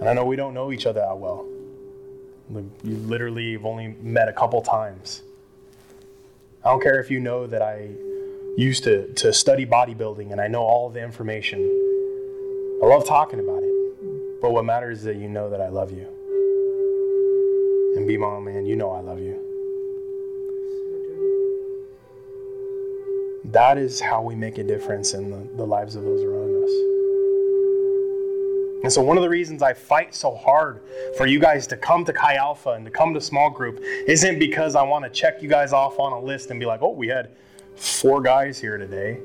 [0.00, 1.46] And I know we don't know each other that well.
[2.82, 5.22] You literally have only met a couple times.
[6.64, 7.90] I don't care if you know that I
[8.56, 11.60] used to, to study bodybuilding and I know all the information.
[12.82, 13.72] I love talking about it.
[14.42, 16.06] But what matters is that you know that I love you.
[17.96, 19.38] And be mom, man, you know I love you.
[23.44, 26.70] That is how we make a difference in the, the lives of those around us.
[28.82, 30.80] And so, one of the reasons I fight so hard
[31.16, 34.40] for you guys to come to Chi Alpha and to come to small group isn't
[34.40, 36.90] because I want to check you guys off on a list and be like, oh,
[36.90, 37.30] we had
[37.76, 39.20] four guys here today.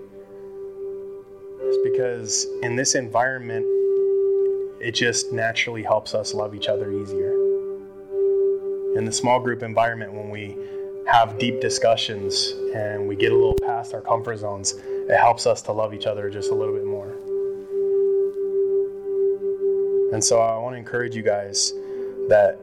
[1.62, 3.66] is because in this environment,
[4.80, 7.34] it just naturally helps us love each other easier.
[8.96, 10.58] In the small group environment, when we
[11.08, 15.62] have deep discussions and we get a little past our comfort zones, it helps us
[15.64, 17.16] to love each other just a little bit more.
[20.14, 21.74] And so I want to encourage you guys
[22.30, 22.60] that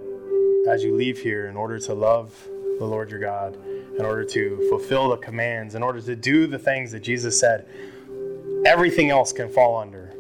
[0.68, 3.56] as you leave here, in order to love the Lord your God,
[3.98, 7.66] in order to fulfill the commands, in order to do the things that Jesus said,
[8.66, 10.12] everything else can fall under.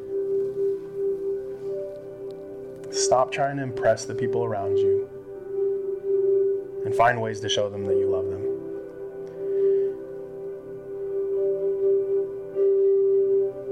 [2.92, 5.08] Stop trying to impress the people around you
[6.84, 8.42] and find ways to show them that you love them.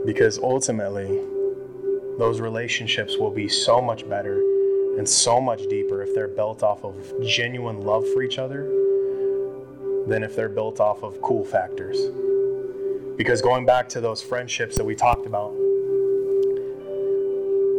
[0.05, 1.21] Because ultimately,
[2.19, 4.41] those relationships will be so much better
[4.99, 8.82] and so much deeper if they're built off of genuine love for each other
[10.07, 11.99] than if they're built off of cool factors.
[13.17, 15.53] Because going back to those friendships that we talked about,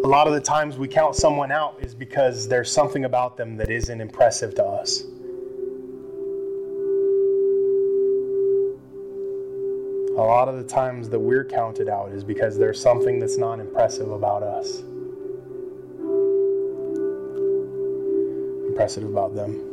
[0.04, 3.56] a lot of the times we count someone out is because there's something about them
[3.58, 5.04] that isn't impressive to us.
[10.16, 13.60] A lot of the times that we're counted out is because there's something that's not
[13.60, 14.82] impressive about us.
[18.68, 19.73] Impressive about them.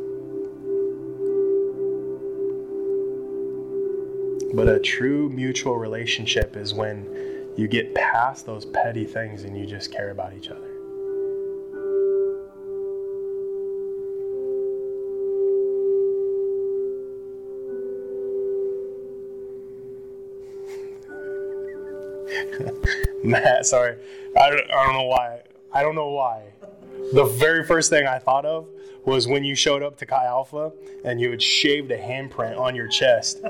[4.52, 9.64] But a true mutual relationship is when you get past those petty things and you
[9.64, 10.66] just care about each other.
[23.24, 23.96] Matt, sorry.
[24.40, 25.42] I don't, I don't know why.
[25.72, 26.42] I don't know why.
[27.12, 28.68] The very first thing I thought of
[29.04, 30.72] was when you showed up to Chi Alpha
[31.04, 33.40] and you had shaved a handprint on your chest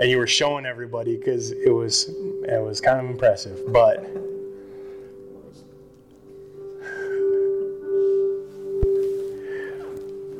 [0.00, 3.60] and you were showing everybody because it was it was kind of impressive.
[3.70, 4.02] But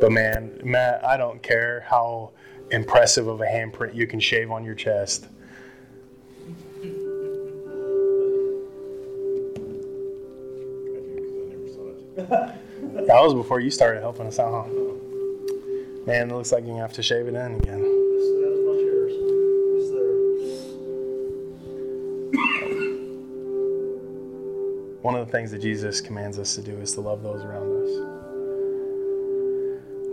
[0.01, 2.31] but man, Matt, I don't care how
[2.71, 5.27] impressive of a handprint you can shave on your chest.
[12.17, 14.73] That was before you started helping us out, huh?
[16.07, 18.00] Man, it looks like you're gonna have to shave it in again.
[25.11, 27.73] One of the things that Jesus commands us to do is to love those around
[27.83, 27.91] us.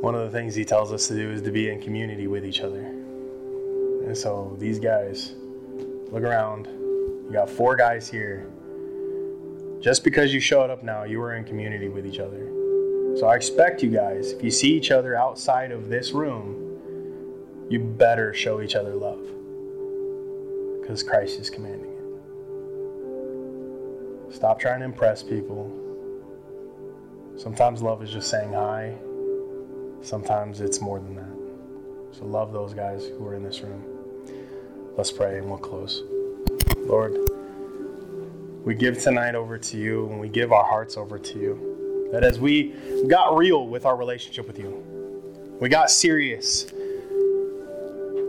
[0.02, 2.44] One of the things he tells us to do is to be in community with
[2.44, 2.80] each other.
[2.80, 5.36] And so these guys,
[6.12, 6.66] look around.
[6.66, 8.48] You got four guys here.
[9.80, 12.48] Just because you showed up now, you were in community with each other.
[13.20, 17.78] So I expect you guys, if you see each other outside of this room, you
[17.78, 19.22] better show each other love.
[20.82, 21.97] Because Christ is commanding.
[24.38, 25.68] Stop trying to impress people.
[27.38, 28.94] Sometimes love is just saying hi.
[30.04, 32.16] Sometimes it's more than that.
[32.16, 33.84] So love those guys who are in this room.
[34.96, 36.04] Let's pray and we'll close.
[36.82, 37.18] Lord,
[38.64, 42.10] we give tonight over to you and we give our hearts over to you.
[42.12, 42.76] That as we
[43.08, 46.68] got real with our relationship with you, we got serious.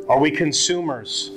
[0.08, 1.32] Are we consumers?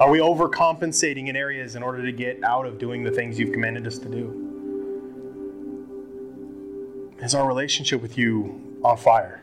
[0.00, 3.52] Are we overcompensating in areas in order to get out of doing the things you've
[3.52, 4.46] commanded us to do?
[7.18, 9.42] Is our relationship with you on fire?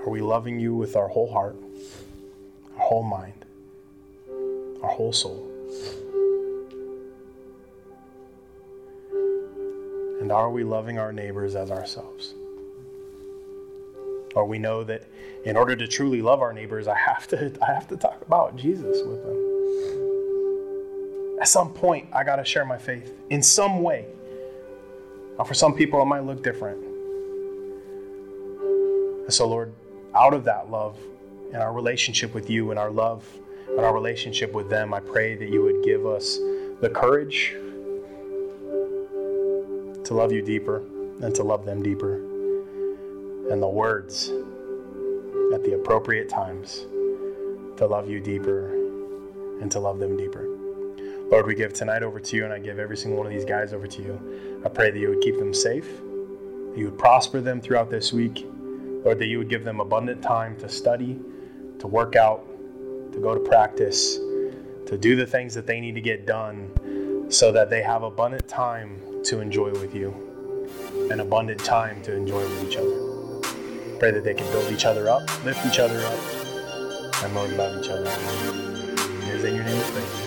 [0.00, 1.54] Are we loving you with our whole heart,
[2.76, 3.44] our whole mind,
[4.82, 5.48] our whole soul?
[10.20, 12.34] And are we loving our neighbors as ourselves?
[14.36, 15.02] Or we know that
[15.46, 18.54] in order to truly love our neighbors, I have to I have to talk about
[18.54, 19.46] Jesus with them.
[21.40, 24.06] At some point, I got to share my faith in some way.
[25.38, 26.82] Now, for some people, it might look different.
[29.24, 29.72] And so, Lord,
[30.14, 30.98] out of that love
[31.52, 33.26] and our relationship with you and our love
[33.68, 36.36] and our relationship with them, I pray that you would give us
[36.80, 37.54] the courage
[40.04, 40.78] to love you deeper
[41.22, 42.20] and to love them deeper,
[43.50, 44.30] and the words
[45.54, 46.86] at the appropriate times
[47.76, 48.72] to love you deeper
[49.60, 50.46] and to love them deeper.
[51.30, 53.44] Lord, we give tonight over to you, and I give every single one of these
[53.44, 54.62] guys over to you.
[54.64, 55.88] I pray that you would keep them safe,
[56.76, 58.46] you would prosper them throughout this week,
[59.04, 61.18] Lord, that you would give them abundant time to study,
[61.78, 62.46] to work out,
[63.12, 64.16] to go to practice,
[64.86, 68.46] to do the things that they need to get done so that they have abundant
[68.46, 73.05] time to enjoy with you and abundant time to enjoy with each other.
[73.98, 77.82] Pray that they can build each other up, lift each other up, and Lord, love
[77.82, 78.04] each other.
[78.04, 80.25] It is in your name we pray.